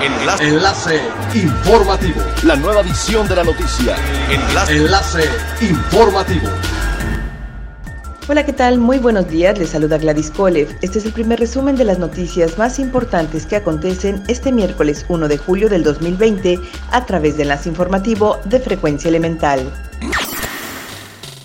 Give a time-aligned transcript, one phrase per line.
[0.00, 0.44] Enlace.
[0.44, 1.00] Enlace
[1.34, 2.20] informativo.
[2.44, 3.96] La nueva edición de la noticia.
[4.30, 4.76] Enlace.
[4.76, 5.24] Enlace
[5.60, 6.48] informativo.
[8.28, 8.78] Hola, ¿qué tal?
[8.78, 10.68] Muy buenos días, les saluda Gladys Kolev.
[10.82, 15.26] Este es el primer resumen de las noticias más importantes que acontecen este miércoles 1
[15.26, 16.60] de julio del 2020
[16.92, 19.87] a través de Enlace Informativo de Frecuencia Elemental.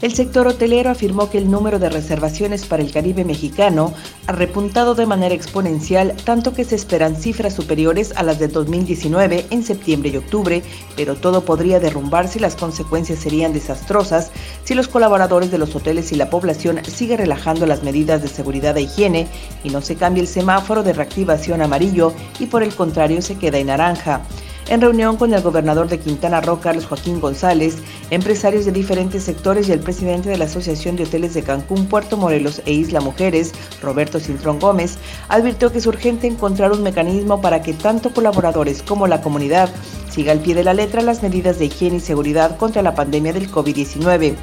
[0.03, 3.93] El sector hotelero afirmó que el número de reservaciones para el Caribe mexicano
[4.27, 9.45] ha repuntado de manera exponencial, tanto que se esperan cifras superiores a las de 2019
[9.49, 10.61] en septiembre y octubre,
[10.97, 14.31] pero todo podría derrumbarse y las consecuencias serían desastrosas
[14.65, 18.75] si los colaboradores de los hoteles y la población siguen relajando las medidas de seguridad
[18.75, 19.29] e higiene
[19.63, 23.57] y no se cambia el semáforo de reactivación amarillo y por el contrario se queda
[23.57, 24.23] en naranja.
[24.69, 27.75] En reunión con el gobernador de Quintana Roo, Carlos Joaquín González,
[28.11, 32.15] empresarios de diferentes sectores y el presidente de la Asociación de Hoteles de Cancún, Puerto
[32.15, 37.61] Morelos e Isla Mujeres, Roberto Cintrón Gómez, advirtió que es urgente encontrar un mecanismo para
[37.61, 39.69] que tanto colaboradores como la comunidad
[40.09, 43.33] siga al pie de la letra las medidas de higiene y seguridad contra la pandemia
[43.33, 44.35] del COVID-19.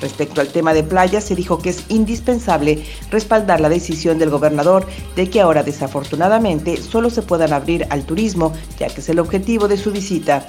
[0.00, 4.86] Respecto al tema de playas, se dijo que es indispensable respaldar la decisión del gobernador
[5.16, 9.68] de que ahora desafortunadamente solo se puedan abrir al turismo, ya que es el objetivo
[9.68, 10.46] de su visita.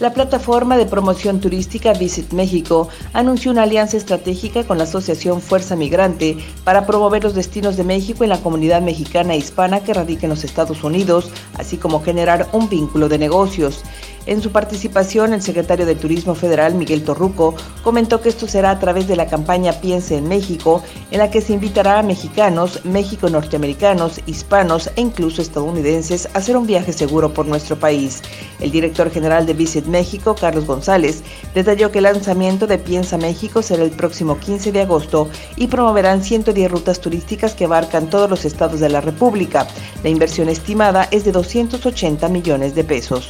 [0.00, 5.76] La plataforma de promoción turística Visit México anunció una alianza estratégica con la Asociación Fuerza
[5.76, 10.24] Migrante para promover los destinos de México en la comunidad mexicana e hispana que radica
[10.24, 13.82] en los Estados Unidos, así como generar un vínculo de negocios.
[14.30, 18.78] En su participación, el secretario de Turismo Federal, Miguel Torruco, comentó que esto será a
[18.78, 24.20] través de la campaña Piense en México, en la que se invitará a mexicanos, México-norteamericanos,
[24.26, 28.22] hispanos e incluso estadounidenses a hacer un viaje seguro por nuestro país.
[28.60, 33.62] El director general de Visit México, Carlos González, detalló que el lanzamiento de Piensa México
[33.62, 38.44] será el próximo 15 de agosto y promoverán 110 rutas turísticas que abarcan todos los
[38.44, 39.66] estados de la República.
[40.04, 43.28] La inversión estimada es de 280 millones de pesos.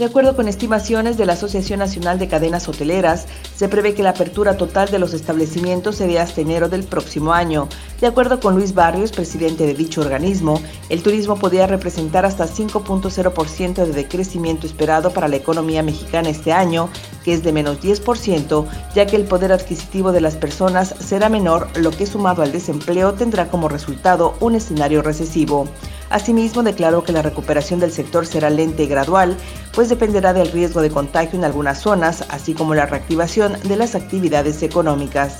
[0.00, 4.10] De acuerdo con estimaciones de la Asociación Nacional de Cadenas Hoteleras, se prevé que la
[4.10, 7.68] apertura total de los establecimientos se dé hasta enero del próximo año.
[8.00, 13.74] De acuerdo con Luis Barrios, presidente de dicho organismo, el turismo podría representar hasta 5.0%
[13.84, 16.88] de decrecimiento esperado para la economía mexicana este año,
[17.22, 21.68] que es de menos 10%, ya que el poder adquisitivo de las personas será menor,
[21.76, 25.68] lo que sumado al desempleo tendrá como resultado un escenario recesivo.
[26.10, 29.36] Asimismo, declaró que la recuperación del sector será lenta y gradual,
[29.72, 33.94] pues dependerá del riesgo de contagio en algunas zonas, así como la reactivación de las
[33.94, 35.38] actividades económicas.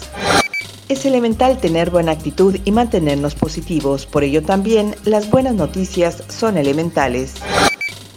[0.88, 6.56] Es elemental tener buena actitud y mantenernos positivos, por ello también las buenas noticias son
[6.56, 7.34] elementales.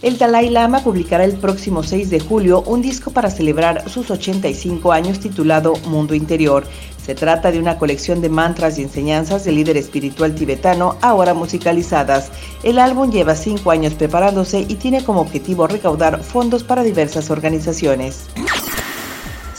[0.03, 4.91] El Dalai Lama publicará el próximo 6 de julio un disco para celebrar sus 85
[4.91, 6.65] años titulado Mundo Interior.
[7.05, 12.31] Se trata de una colección de mantras y enseñanzas del líder espiritual tibetano, ahora musicalizadas.
[12.63, 18.27] El álbum lleva cinco años preparándose y tiene como objetivo recaudar fondos para diversas organizaciones.